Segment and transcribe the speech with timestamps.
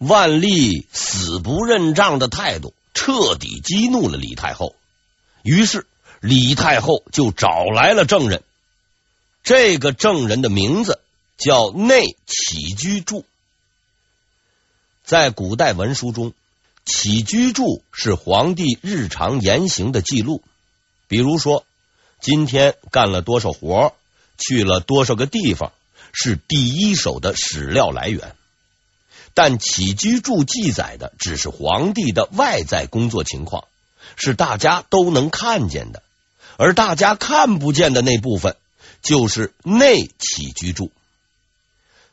[0.00, 4.74] 万历死不认账的态度彻底激怒了李太后，
[5.42, 5.86] 于是
[6.20, 8.42] 李太后就找来了证人。
[9.42, 11.00] 这个证人的名字
[11.36, 13.26] 叫内起居注。
[15.04, 16.32] 在古代文书中，
[16.86, 20.42] 起居注是皇帝日常言行的记录，
[21.08, 21.66] 比如说
[22.22, 23.94] 今天干了多少活，
[24.38, 25.72] 去了多少个地方，
[26.14, 28.34] 是第一手的史料来源。
[29.34, 33.64] 但起居注记载的只是皇帝的外在工作情况，
[34.16, 36.02] 是大家都能看见的，
[36.56, 38.56] 而大家看不见的那部分。
[39.02, 40.92] 就是内起居注，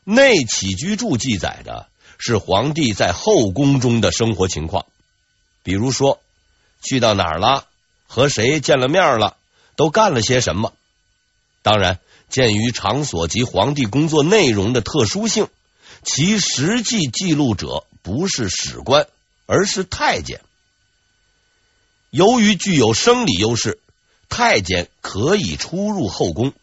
[0.05, 4.86] 内起居注记载的是皇帝在后宫中的生活情况，
[5.63, 6.22] 比如说
[6.81, 7.66] 去到哪儿了，
[8.08, 9.36] 和谁见了面了，
[9.75, 10.72] 都干了些什么。
[11.61, 11.99] 当然，
[12.30, 15.49] 鉴于场所及皇帝工作内容的特殊性，
[16.04, 19.08] 其实际记录者不是史官，
[19.46, 20.42] 而是太监。
[22.09, 23.80] 由于具有生理优势，
[24.30, 26.54] 太监可以出入后宫。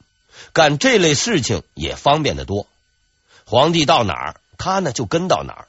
[0.52, 2.66] 干这类事情也方便得多，
[3.44, 5.68] 皇帝到哪儿，他呢就跟到哪儿。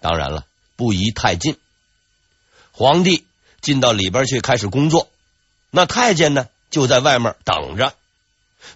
[0.00, 0.44] 当然了，
[0.76, 1.56] 不宜太近。
[2.72, 3.24] 皇帝
[3.60, 5.08] 进到里边去开始工作，
[5.70, 7.94] 那太监呢就在外面等着，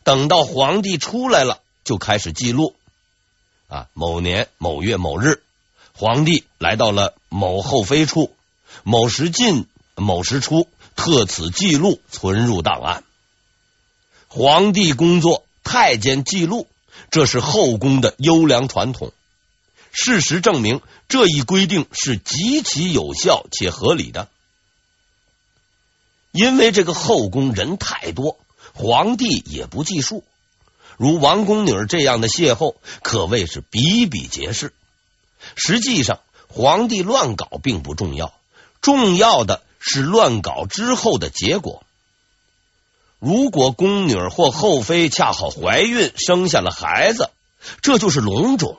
[0.05, 2.75] 等到皇帝出来了，就开始记录。
[3.69, 5.43] 啊，某年某月某日，
[5.93, 8.35] 皇帝来到了某后妃处，
[8.83, 10.67] 某时进，某时出，
[10.97, 13.05] 特此记录，存入档案。
[14.27, 16.67] 皇帝工作，太监记录，
[17.11, 19.13] 这是后宫的优良传统。
[19.93, 24.29] 事实证明，这一规定是极其有效且合理的。
[26.31, 28.39] 因为这个后宫人太多，
[28.73, 30.25] 皇帝也不计数。
[30.99, 34.75] 如王宫女这样的邂逅，可谓是比比皆是。
[35.55, 36.19] 实际上，
[36.49, 38.35] 皇帝乱搞并不重要，
[38.81, 41.85] 重要的是乱搞之后的结果。
[43.21, 47.31] 如果宫女或后妃恰好怀孕，生下了孩子，
[47.81, 48.79] 这就是龙种；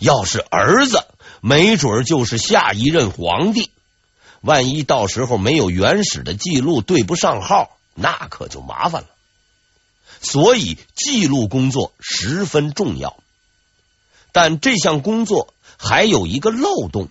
[0.00, 1.04] 要是儿子，
[1.40, 3.70] 没准就是下一任皇帝。
[4.40, 9.08] 万一到时候没有原始的记录，对不上号，那可就麻烦了。
[10.24, 13.16] 所以记录工作十分重要，
[14.32, 17.08] 但这项工作还有一个漏洞。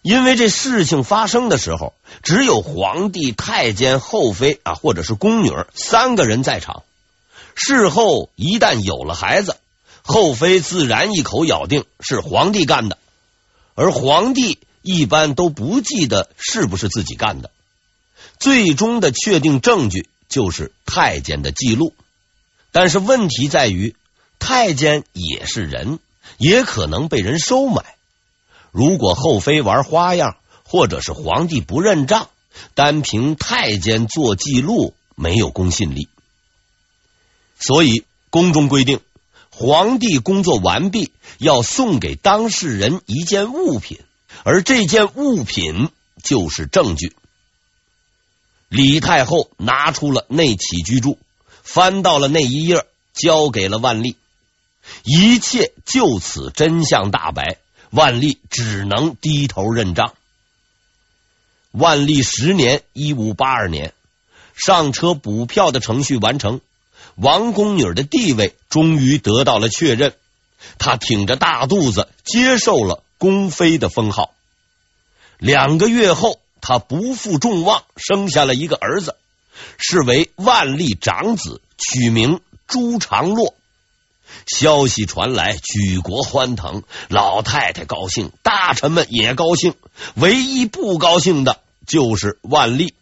[0.00, 1.94] 因为这事情发生的时候，
[2.24, 6.82] 只有皇帝、太监、后妃啊，或者是宫女三个人在场。
[7.54, 9.58] 事后一旦有了孩子，
[10.02, 12.98] 后妃自然一口咬定是皇帝干的，
[13.76, 17.52] 而皇帝一般都不记得是不是自己干的。
[18.40, 21.94] 最终的确定证据就是太监的记录。
[22.72, 23.94] 但是问题在于，
[24.38, 25.98] 太监也是人，
[26.38, 27.84] 也可能被人收买。
[28.70, 32.30] 如果后妃玩花样，或者是皇帝不认账，
[32.74, 36.08] 单凭太监做记录没有公信力。
[37.58, 39.00] 所以宫中规定，
[39.50, 44.00] 皇帝工作完毕要送给当事人一件物品，
[44.44, 45.90] 而这件物品
[46.24, 47.14] 就是证据。
[48.68, 51.18] 李太后拿出了内起居注，
[51.62, 54.16] 翻到了那一页，交给了万历，
[55.04, 57.58] 一切就此真相大白。
[57.90, 60.14] 万历只能低头认账。
[61.72, 63.92] 万历十年（一五八二年），
[64.56, 66.62] 上车补票的程序完成，
[67.16, 70.14] 王宫女的地位终于得到了确认。
[70.78, 74.32] 她挺着大肚子接受了宫妃的封号。
[75.36, 79.16] 两个月后，她不负众望，生下了一个儿子，
[79.78, 83.54] 是为万历长子，取名朱常洛。
[84.46, 89.74] 消息传来，举国欢腾，老太太高兴，大臣们也高兴。
[90.14, 92.94] 唯一不高兴的就是万历，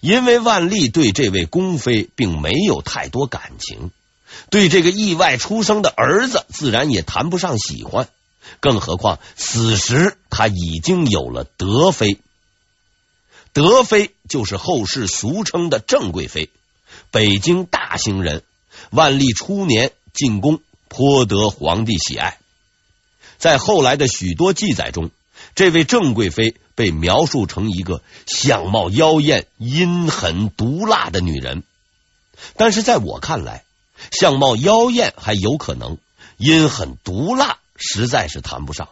[0.00, 3.90] 因为万历对这位宫妃并没有太多感情，
[4.50, 8.08] 对这个意外出生的儿子自然也谈不上喜欢。
[8.60, 12.20] 更何况此时他已经有了德妃，
[13.52, 16.48] 德妃就是后世俗称的郑贵妃，
[17.10, 18.42] 北京大兴人。
[18.90, 22.38] 万历初年进宫，颇得皇帝喜爱。
[23.36, 25.10] 在后来的许多记载中，
[25.54, 31.62] 这位郑贵妃被描述成一个相貌妖艳、阴狠毒辣的女人。
[32.56, 33.64] 但是在我看来，
[34.10, 35.98] 相貌妖艳还有可能，
[36.38, 38.88] 阴狠毒辣实在是谈不上。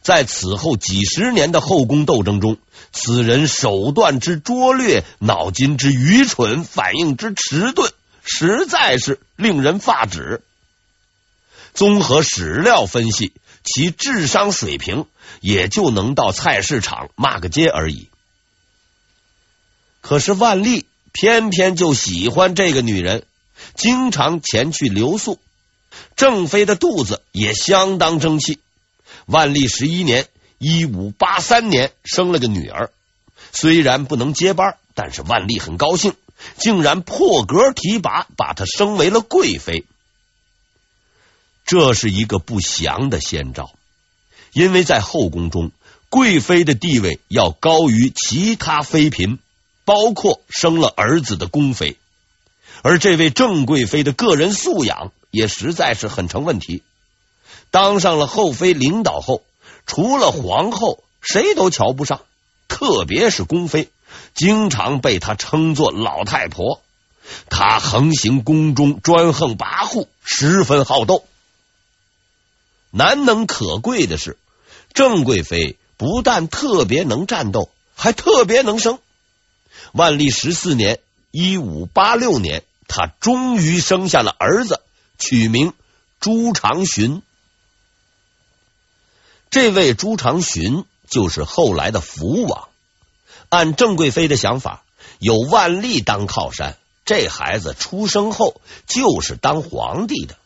[0.00, 2.56] 在此后几十年的后宫斗争中，
[2.92, 7.92] 此人手段之拙劣，脑筋之愚蠢，反应之迟钝。
[8.24, 10.42] 实在是令人发指。
[11.74, 13.32] 综合史料分析，
[13.64, 15.06] 其智商水平
[15.40, 18.08] 也就能到菜市场骂个街而已。
[20.00, 23.24] 可是万历偏偏就喜欢这个女人，
[23.74, 25.38] 经常前去留宿。
[26.16, 28.58] 郑妃的肚子也相当争气。
[29.26, 30.26] 万历十一年
[30.58, 32.90] （一五八三年）生了个女儿，
[33.52, 36.14] 虽然不能接班，但是万历很高兴，
[36.56, 39.84] 竟然破格提拔，把她升为了贵妃。
[41.64, 43.72] 这是一个不祥的先兆，
[44.52, 45.70] 因为在后宫中，
[46.08, 49.38] 贵妃的地位要高于其他妃嫔，
[49.84, 51.96] 包括生了儿子的宫妃。
[52.82, 56.82] 而这位郑贵妃的个人素养也实在是很成问题。
[57.72, 59.42] 当上了后妃领导后，
[59.86, 62.20] 除了皇后，谁都瞧不上，
[62.68, 63.88] 特别是宫妃，
[64.34, 66.82] 经常被她称作老太婆。
[67.48, 71.24] 她横行宫中，专横跋扈，十分好斗。
[72.90, 74.36] 难能可贵的是，
[74.92, 78.98] 郑贵妃不但特别能战斗，还特别能生。
[79.92, 80.98] 万历十四年
[81.32, 84.82] （一五八六年），她终于生下了儿子，
[85.18, 85.72] 取名
[86.20, 87.22] 朱常洵。
[89.52, 92.70] 这位朱常洵就是后来的福王。
[93.50, 94.82] 按郑贵妃的想法，
[95.18, 100.36] 有万历当靠山，这孩子出生后就是当皇帝的。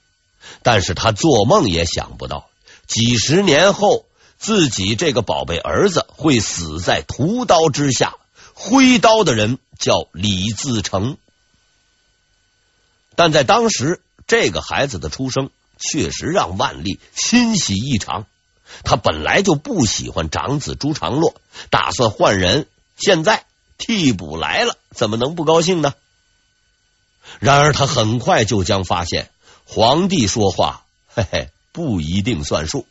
[0.64, 2.49] 但是他做梦也想不到，
[2.88, 4.06] 几十年后
[4.38, 8.17] 自己这个宝贝儿子会死在屠刀之下。
[8.55, 11.17] 挥刀的人叫李自成，
[13.14, 18.26] 但在当时，这个孩子的出生确实让万历欣喜异常。
[18.85, 21.35] 他本来就不喜欢长子朱常洛，
[21.71, 22.67] 打算换人。
[22.97, 23.45] 现在
[23.79, 25.95] 替补来了，怎么能不高兴呢？
[27.41, 29.31] 然而他很快就将发现。
[29.67, 32.87] 皇帝说话，嘿嘿，不一定算数。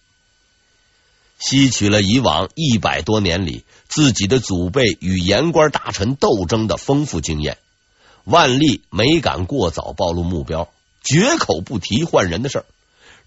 [1.40, 7.58] 吸取了以往一百多年里自己的祖辈与言官大臣斗争的丰富经验，
[8.24, 10.70] 万历没敢过早暴露目标，
[11.04, 12.66] 绝口不提换人的事儿，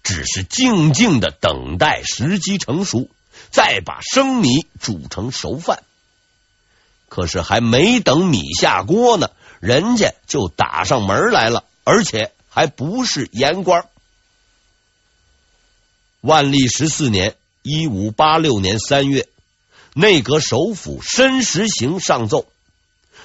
[0.03, 3.09] 只是静静的等待时机成熟，
[3.51, 5.83] 再把生米煮成熟饭。
[7.07, 12.31] 可是还没等米下锅呢，人家就打上门来了，而且。
[12.51, 13.87] 还不是言官。
[16.19, 19.29] 万历十四年（一五八六年）三月，
[19.93, 22.51] 内阁首辅申时行上奏，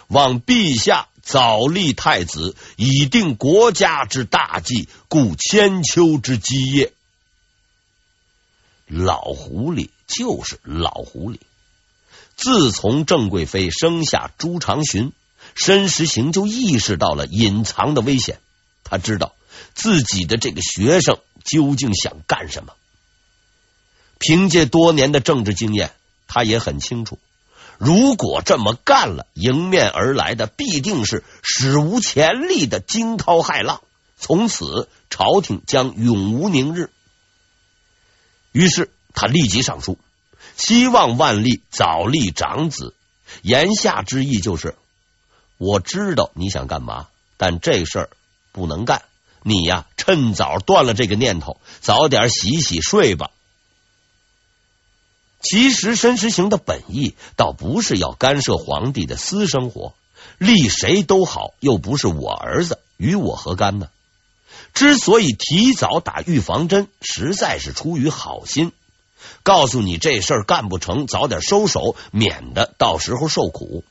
[0.08, 6.92] 望陛下早立太子，以定国家之大计，固千秋之基业。
[8.86, 11.38] 老狐狸就是老狐狸。
[12.36, 15.12] 自从郑贵妃生下朱常洵，
[15.54, 18.38] 申时行就意识到了隐藏的危险。
[18.82, 19.34] 他知道
[19.72, 22.74] 自己的这个学生究竟想干什么。
[24.18, 25.94] 凭借多年的政治经验，
[26.26, 27.18] 他也很清楚，
[27.78, 33.82] 如果这么干了，迎面而来的必定是史无前例的惊涛骇浪，
[34.18, 36.90] 从此朝廷将永无宁日。
[38.52, 39.98] 于是他立即上书，
[40.56, 42.94] 希望万历早立长子。
[43.42, 44.76] 言下之意就是，
[45.58, 48.10] 我知道你想干嘛，但这事儿。
[48.52, 49.02] 不能干，
[49.42, 53.32] 你呀，趁早断了这个念头，早点洗洗睡吧。
[55.44, 59.92] 其实申时行的本意倒不是要干涉皇帝的私生活，
[60.38, 63.88] 立谁都好，又不是我儿子，与我何干呢？
[64.72, 68.72] 之所以提早打预防针，实在是出于好心，
[69.42, 73.84] 告诉你这事儿干不成，早点收手，免得到时候受苦。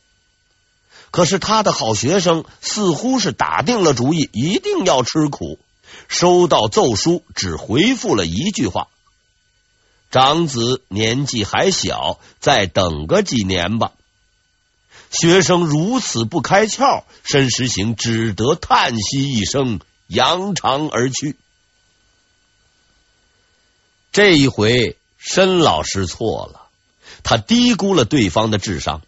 [1.11, 5.59] 可是他的好学生似乎是打定了主意，一定要吃苦。
[6.07, 8.87] 收到奏书，只回复了一句话
[10.13, 13.91] ：“长子年纪还小，再等个几年吧。”
[15.11, 21.35] 学生如此不开窍，申时行只得叹息一声，扬长而去。
[24.11, 26.67] 这一回，申老师错了，
[27.23, 29.01] 他低估了对方的智商。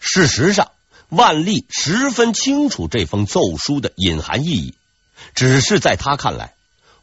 [0.00, 0.72] 事实上，
[1.10, 4.74] 万历十分清楚这封奏书的隐含意义，
[5.34, 6.54] 只是在他看来，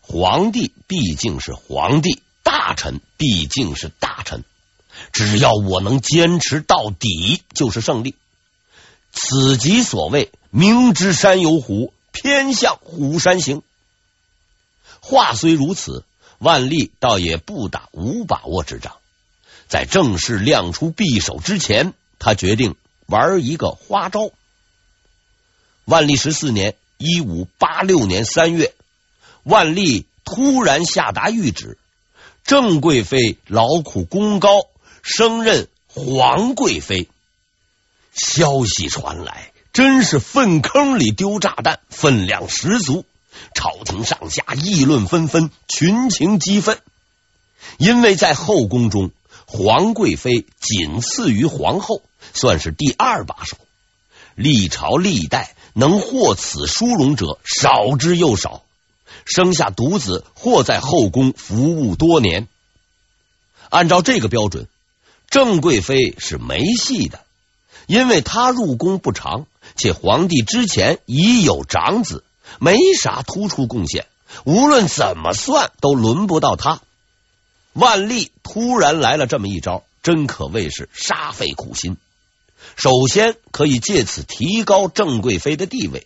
[0.01, 4.43] 皇帝毕竟是皇帝，大臣毕竟是大臣，
[5.11, 8.15] 只要我能坚持到底，就是胜利。
[9.11, 13.63] 此即所谓明知山有虎，偏向虎山行。
[15.01, 16.05] 话虽如此，
[16.37, 18.97] 万历倒也不打无把握之仗，
[19.67, 22.75] 在正式亮出匕首之前，他决定。
[23.05, 24.31] 玩一个花招。
[25.83, 28.73] 万历十四年（一五八六年）三月，
[29.43, 31.77] 万历突然下达谕旨，
[32.43, 34.49] 郑贵妃劳苦功高，
[35.01, 37.07] 升任皇贵妃。
[38.13, 43.05] 消息传来，真是粪坑里丢炸弹，分量十足。
[43.55, 46.79] 朝廷上下议论纷纷，群情激愤。
[47.77, 49.11] 因为在后宫中，
[49.47, 52.01] 皇贵妃仅次于皇后，
[52.33, 53.57] 算是第二把手。
[54.35, 58.63] 历朝历代能获此殊荣者少之又少，
[59.25, 62.47] 生下独子或在后宫服务多年。
[63.69, 64.67] 按照这个标准，
[65.29, 67.21] 郑贵妃是没戏的，
[67.87, 72.23] 因为她入宫不长，且皇帝之前已有长子，
[72.59, 74.05] 没啥突出贡献，
[74.45, 76.81] 无论怎么算都轮不到她。
[77.73, 81.97] 万历突然来了这么一招，真可谓是煞费苦心。
[82.75, 86.05] 首先可以借此提高郑贵妃的地位，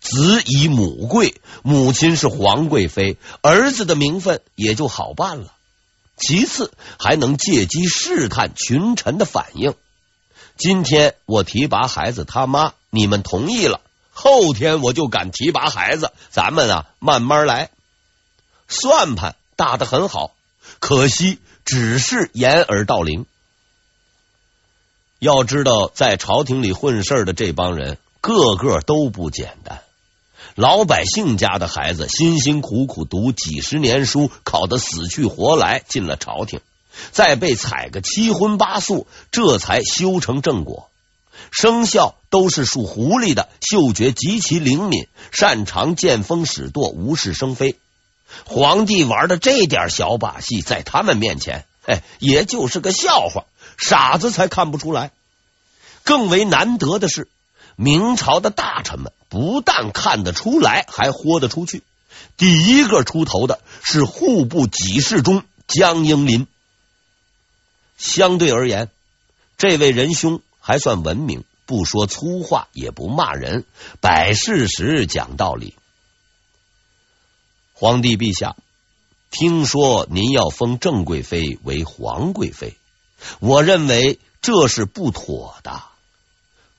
[0.00, 5.52] 子以母贵，母亲是皇贵妃，儿子的名分也就好办了。
[6.16, 9.74] 其次还能借机试探群臣的反应。
[10.56, 13.80] 今天我提拔孩子他妈，你们同意了，
[14.12, 17.70] 后天我就敢提拔孩子，咱们啊慢慢来。
[18.68, 20.32] 算盘打得很好，
[20.78, 23.26] 可惜只是掩耳盗铃。
[25.18, 29.82] 要知道，在朝廷里混事的这帮人，个个都不简单。
[30.54, 36.60] 老百姓家的孩子，辛辛苦苦读几十年书，考得死去活来，进了朝廷，
[37.10, 40.88] 再被踩个七荤八素，这才修成正果。
[41.50, 47.76] 生肖都是属狐狸的，嗅觉极其灵敏，擅长见风使舵，无事生非。
[48.44, 53.46] 皇帝玩的这点小把戏，在他们面前，哎，也就是个笑话。
[53.78, 55.10] 傻子才看不出来。
[56.04, 57.28] 更为难得的是，
[57.76, 61.82] 明朝的大臣们不但看得出来，还豁得出去。
[62.36, 66.46] 第一个出头的是户部给事中江英林。
[67.96, 68.90] 相对而言，
[69.56, 73.64] 这位仁兄还算文明，不说粗话，也不骂人，
[74.00, 75.74] 摆事实，讲道理。
[77.72, 78.56] 皇帝陛下，
[79.30, 82.76] 听说您要封郑贵妃为皇贵妃。
[83.38, 85.82] 我认为这是不妥的。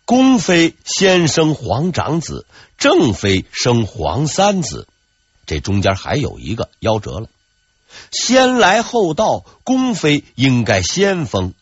[0.05, 2.45] 宫妃先生皇长子，
[2.77, 4.87] 正妃生皇三子，
[5.45, 7.27] 这中间还有一个夭折了。
[8.11, 11.53] 先来后到，宫妃应该先封。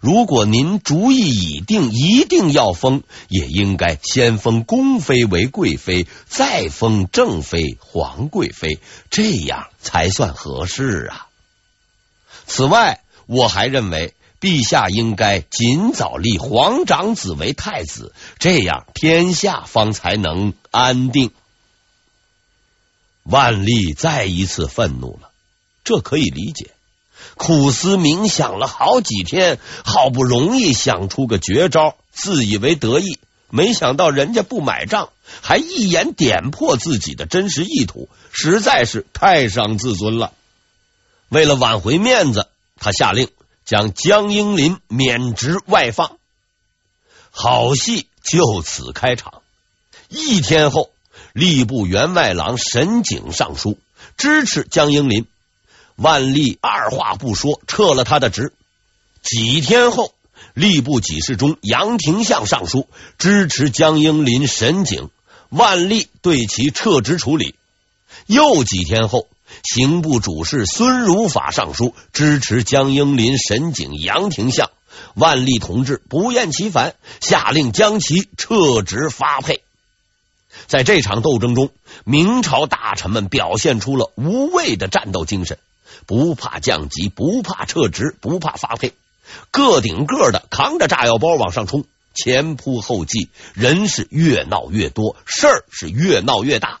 [0.00, 8.78] 如果您主意已定，一定要封，也应该先封宫妃为贵妃，再封正妃皇贵妃，
[9.10, 11.26] 这样才算合适啊。
[12.46, 21.30] 此外，我还认为，陛下应该尽早立皇长子为太子，这样天下方才能安定。
[23.22, 25.30] 万历再一次愤怒了，
[25.84, 26.70] 这可以理解。
[27.36, 33.18] 苦思冥想了好几天，好不容易想出个绝招，自以为得意，
[33.50, 35.10] 没想到人家不买账，
[35.42, 40.32] 还一眼点破自己的真实意图，实在是太伤自尊了。
[41.28, 42.48] 为了挽回面子。
[42.82, 43.28] 他下令
[43.70, 46.18] 将江英林免职外放，
[47.30, 49.42] 好戏就此开场。
[50.08, 50.90] 一天后，
[51.34, 53.78] 吏部员外郎沈景上书
[54.16, 55.24] 支持江英林，
[55.94, 58.52] 万历二话不说撤了他的职。
[59.22, 60.14] 几天后，
[60.56, 65.10] 吏部给事中杨廷相上书支持江英林、沈景，
[65.48, 67.54] 万历对其撤职处理。
[68.26, 69.28] 又几天后。
[69.62, 74.70] 刑部主事孙如法上书支持江英林、沈景、杨廷相，
[75.14, 79.62] 万历同志不厌其烦，下令将其撤职发配。
[80.66, 81.70] 在这场斗争中，
[82.04, 85.58] 明朝大臣们表现出了无畏的战斗精神，
[86.06, 88.94] 不怕降级，不怕撤职，不怕发配，
[89.50, 96.80] 个顶个的扛着炸药包往上冲，前仆后继，人是越闹越多，事儿是越闹越大。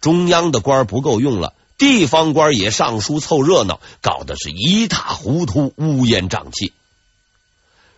[0.00, 1.54] 中央的官不够用了。
[1.78, 6.72] 地方官也上书凑热闹，搞得是一塌糊涂，乌烟瘴气。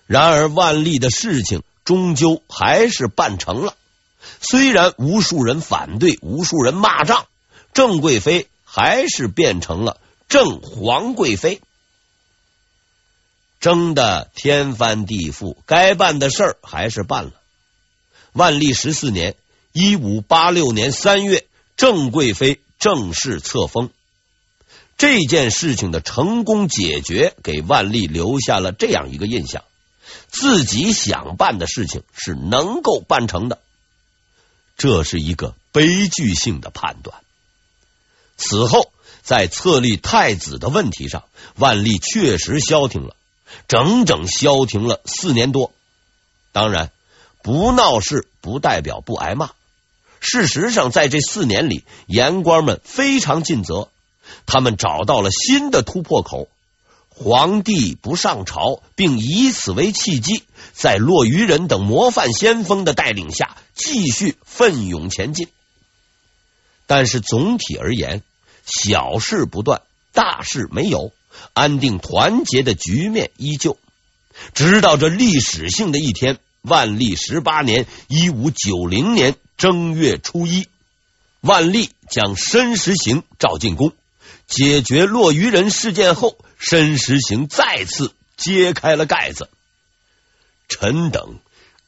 [0.07, 3.75] 然而万历的事情终究还是办成了，
[4.41, 7.27] 虽然无数人反对，无数人骂仗，
[7.73, 11.63] 郑贵妃还是变成了正皇贵妃，
[13.61, 17.33] 争得天翻地覆，该办的事儿还是办了。
[18.33, 19.37] 万历十四年
[19.73, 21.47] （一五八六年三月），
[21.79, 22.61] 郑贵妃。
[22.81, 23.91] 正式册封
[24.97, 29.63] 这件事情的成功解决，给万历留下了这样一个印象：
[30.29, 33.61] 自己想办的事情是能够办成的。
[34.77, 37.23] 这是一个悲剧性的判断。
[38.37, 38.91] 此后，
[39.23, 41.25] 在册立太子的问题上，
[41.57, 43.15] 万历确实消停了，
[43.69, 45.73] 整整消停了四年多。
[46.53, 46.91] 当然，
[47.43, 49.51] 不闹事不代表不挨骂。
[50.21, 53.89] 事实上，在这四年里，言官们非常尽责，
[54.47, 56.49] 他们找到了新的突破口。
[57.09, 65.49] 皇帝不上朝，并以此为契机，在骆虞人等模范先锋的带领下，继续奋勇前进。
[66.87, 68.23] 但是总体而言，
[68.65, 71.13] 小事不断，大事没有，
[71.53, 73.77] 安定团结的局面依旧。
[74.55, 80.69] 直到这历史性的一天，万历十八年（一五九零年）正月初一，
[81.41, 83.93] 万历将申时行召进宫，
[84.47, 86.37] 解决落鱼人事件后。
[86.63, 89.49] 申时行再次揭开了盖子，
[90.69, 91.39] 臣等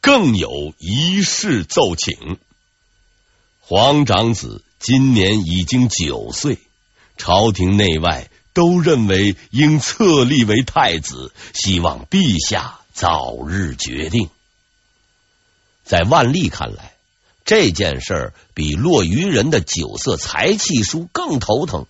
[0.00, 2.38] 更有一事奏请。
[3.60, 6.56] 皇长子今年已经九岁，
[7.18, 14.30] 朝廷内外都认为应册立为太子，希望陛下早日决定。
[15.84, 16.94] 在万历看来，
[17.44, 21.86] 这件事比骆虞人的酒色财气书更头疼。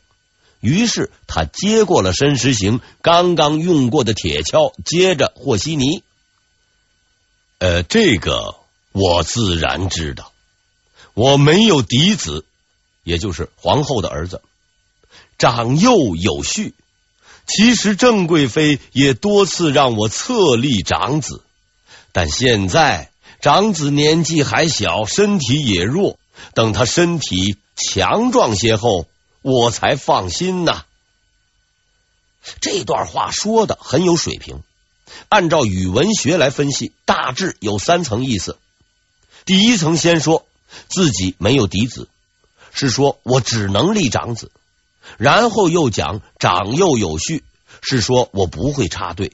[0.60, 6.02] 于是他接过了申时行刚刚用过的铁锹，接着和稀泥。
[7.58, 8.56] 呃，这个
[8.92, 10.32] 我自然知道，
[11.14, 12.44] 我没有嫡子，
[13.04, 14.40] 也就是皇后的儿子，
[15.38, 16.74] 长幼有序。
[17.46, 21.42] 其实郑贵妃也多次让我册立长子，
[22.12, 23.11] 但现在
[23.42, 26.16] 长子年纪还小，身体也弱，
[26.54, 29.06] 等他身体强壮些后。
[29.42, 30.84] 我才放心呐。
[32.60, 34.62] 这段话说的很有水平。
[35.28, 38.56] 按照语文学来分析，大致有三层意思。
[39.44, 40.46] 第一层先说
[40.86, 42.08] 自己没有嫡子，
[42.72, 44.52] 是说我只能立长子；
[45.18, 47.42] 然后又讲长幼有序，
[47.80, 49.32] 是说我不会插队。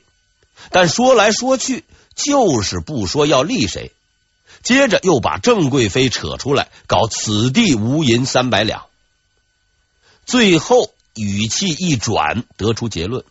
[0.71, 1.85] 但说来说去，
[2.15, 3.93] 就是不说要立谁。
[4.63, 8.87] 接着又把郑贵妃扯出来，搞此地无银三百两。
[10.27, 13.25] 最后语气一转，得出结论：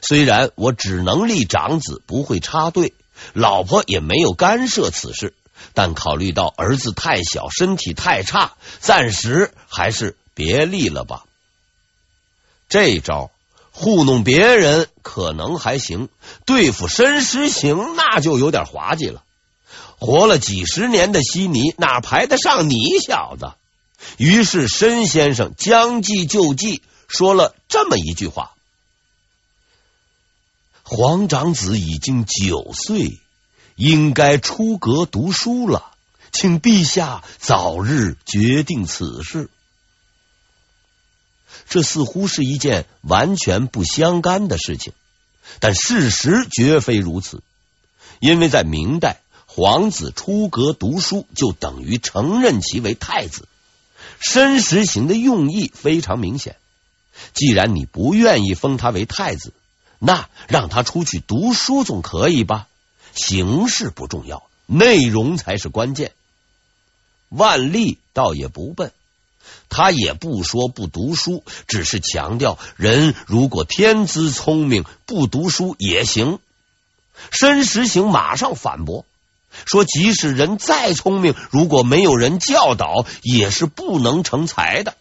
[0.00, 2.94] 虽然我只能立长子，不会插队，
[3.32, 5.34] 老婆也没有干涉此事，
[5.74, 11.24] 但考虑到儿子太小，身体太差，暂时还是别立了吧。
[12.68, 13.32] 这招
[13.72, 16.08] 糊弄别人可能还行，
[16.46, 19.24] 对付申时行那就有点滑稽了。
[20.00, 23.52] 活了几十年的稀泥，哪排得上你小子？
[24.16, 28.54] 于是，申先生将计就计，说了这么一句话
[30.82, 33.20] ：“皇长子已经九岁，
[33.76, 35.90] 应该出阁读书了，
[36.32, 39.50] 请陛下早日决定此事。”
[41.68, 44.94] 这似乎是一件完全不相干的事情，
[45.58, 47.42] 但事实绝非如此，
[48.18, 49.20] 因为在明代，
[49.52, 53.48] 皇子出阁读书就等于承认其为太子。
[54.20, 56.54] 申时行的用意非常明显，
[57.34, 59.52] 既然你不愿意封他为太子，
[59.98, 62.68] 那让他出去读书总可以吧？
[63.12, 66.12] 形式不重要，内容才是关键。
[67.28, 68.92] 万历倒也不笨，
[69.68, 76.38] 他也不说不读书，只是强调人如果天资聪明，不读书也行。
[77.32, 79.04] 申时行马上反驳。
[79.66, 84.96] 说，即使人再聪明，如果没有人教导，也是不能成才的。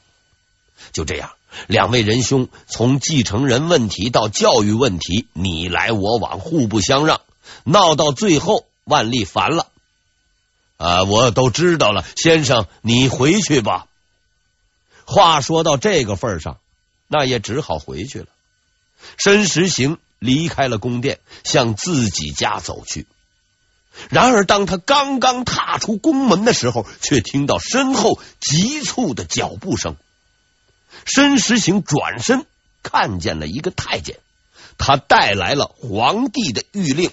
[0.92, 1.32] 就这样，
[1.68, 7.22] 两位仁兄从继承人问题到教育问题，你来我往，互不相让，
[7.64, 9.68] 闹到最后，万历烦了。
[10.78, 13.88] 啊，我都知道了，先生，你回去吧。
[15.06, 16.58] 话说到这个份上，
[17.08, 18.28] 那也只好回去了。
[19.18, 23.06] 申时行离开了宫殿，向自己家走去。
[24.10, 29.98] 然而，当他刚刚踏出宫门的时候，却听到身后急促的脚步声。
[31.06, 32.46] 申时行转身
[32.82, 34.18] 看见了一个太监，
[34.78, 37.12] 他带来了皇帝的諭令：“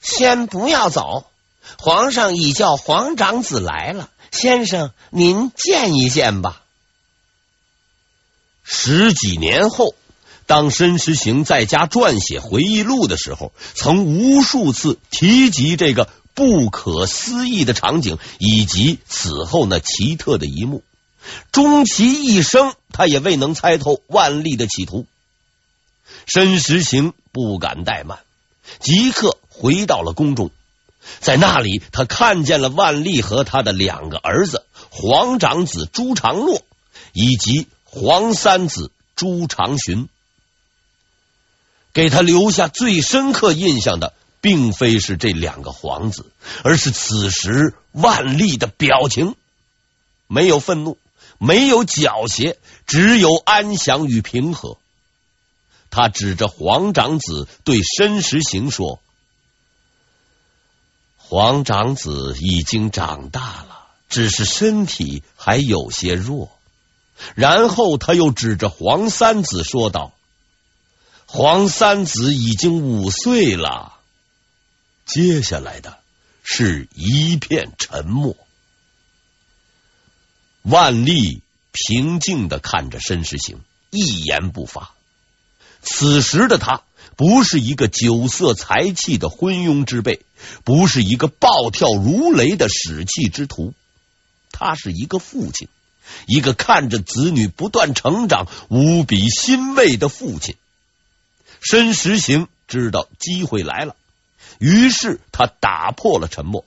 [0.00, 1.26] 先不要走，
[1.78, 6.62] 皇上已叫皇长子来了，先生您见一见吧。”
[8.62, 9.94] 十几年后。
[10.46, 20.82] 当申时行在家撰写回忆录的时候，曾无数次提及这个不可思议的场景，以及此后那奇特的一幕。
[21.52, 25.06] 终其一生，他也未能猜透万历的企图。
[26.26, 28.18] 申时行不敢怠慢，
[28.80, 30.50] 即刻回到了宫中。
[31.20, 36.62] 在那里，他看见了万历和他的两个儿子，皇长子朱常洛
[37.12, 40.08] 以及黄三子朱长洵。
[41.94, 46.32] 给他留下最深刻印象的，并非是这两个皇子，
[46.64, 49.36] 而是此时万历的表情，
[50.26, 50.98] 没有愤怒，
[51.38, 54.76] 没有狡黠，只有安详与平和。
[55.88, 58.98] 他指着黄长子对申时行说
[61.16, 66.50] ：“黄长子已经长大了，只是身体还有些弱。”
[67.36, 70.12] 然后他又指着黄三子说道。
[71.36, 73.94] 黄三子已经五岁了，
[75.04, 75.98] 接下来的
[76.44, 78.36] 是一片沉默。
[80.62, 81.42] 万历
[81.72, 83.58] 平静的看着申时行，
[83.90, 84.92] 一言不发。
[85.82, 86.82] 此时的他
[87.16, 90.20] 不是一个酒色财气的昏庸之辈，
[90.62, 93.74] 不是一个暴跳如雷的使气之徒，
[94.52, 95.66] 他是一个父亲，
[96.28, 100.54] 一个看着子女不断成长，无比欣慰的父亲。
[101.64, 103.96] 申时行知道机会来了，
[104.58, 106.64] 于是他打破了沉默。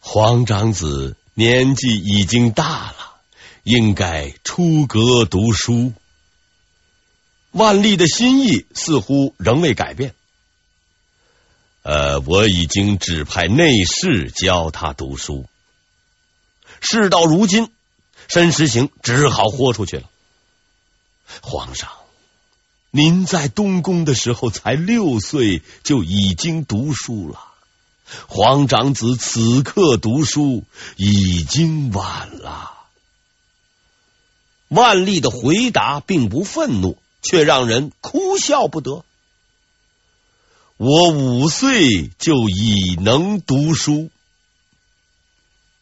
[0.00, 3.14] 黄长子年纪已经大了，
[3.62, 5.92] 应该出阁读书。
[7.52, 10.14] 万历的心意似乎仍未改变。
[11.82, 15.46] 呃，我已经指派内侍教他读书。
[16.80, 17.72] 事到如今，
[18.28, 20.10] 申时行只好豁出去了。
[21.42, 21.90] 皇上。
[22.92, 27.46] 您在东宫的时候才六岁，就已经读书了。
[28.26, 30.64] 皇长子此刻读书
[30.96, 32.72] 已经晚了。
[34.66, 39.04] 万历的回答并不愤怒，却让人哭笑不得。
[40.76, 44.10] 我五岁就已能读书。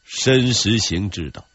[0.04, 1.47] 申时行知道。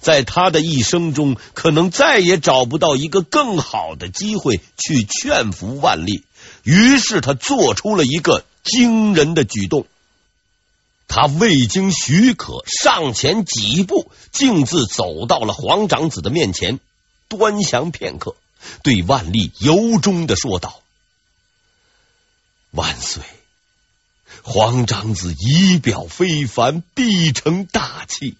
[0.00, 6.24] 在他的一生中，可能再也找不到一个更好的机会去劝服万历。
[6.62, 9.86] 于是他做出了一个惊人的举动，
[11.08, 16.80] 他未经许可上前几步，径自走到了黄长子的面前，
[17.28, 18.36] 端详片刻，
[18.82, 20.80] 对万历由衷的说道
[22.72, 23.22] ：“万岁，
[24.42, 28.36] 黄长子仪表非凡，必成大器。”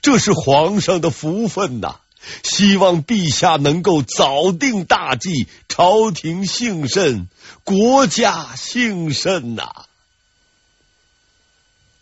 [0.00, 1.96] 这是皇上的福分呐！
[2.44, 7.28] 希望陛下能够早定大计，朝廷幸甚，
[7.64, 9.86] 国家幸甚呐！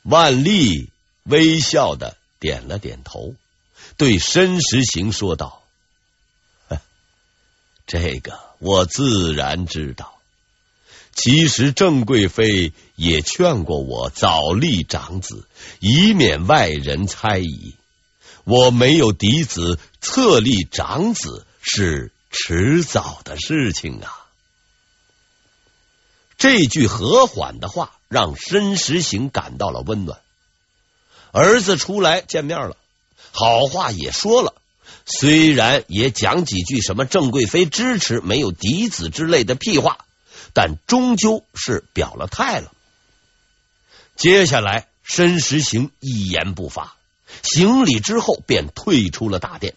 [0.02, 0.90] 万历
[1.22, 3.34] 微笑的点了点头，
[3.96, 5.62] 对申时行说道
[7.86, 10.19] ：“这个我自然知道。
[11.12, 15.46] 其实郑贵妃也劝过我早立长子，
[15.80, 17.74] 以免外人猜疑。”
[18.44, 24.10] 我没有嫡子，册立长子是迟早的事情啊。
[26.38, 30.18] 这句和缓的话让申时行感到了温暖。
[31.32, 32.76] 儿子出来见面了，
[33.30, 34.54] 好话也说了，
[35.04, 40.06] 虽然也讲几句什么郑贵妃支持没有嫡子之类的屁话，
[40.52, 42.72] 但终究是表了态了。
[44.16, 46.96] 接下来，申时行一言不发。
[47.42, 49.74] 行礼之后，便退出了大殿。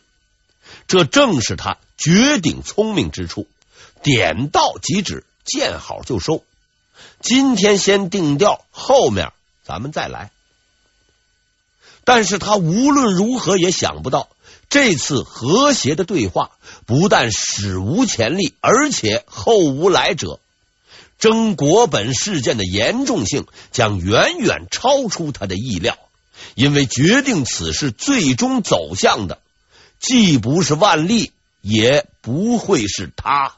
[0.87, 3.47] 这正是他绝顶聪明之处，
[4.01, 6.43] 点到即止，见好就收。
[7.19, 9.31] 今天先定调，后面
[9.63, 10.31] 咱们再来。
[12.03, 14.29] 但是他无论如何也想不到，
[14.67, 16.51] 这次和谐的对话
[16.85, 20.39] 不但史无前例，而且后无来者。
[21.19, 25.97] 争国本事件的严重性将远远超出他的意料。
[26.55, 29.39] 因为决定此事最终走向的，
[29.99, 33.55] 既不是万历，也不会是他。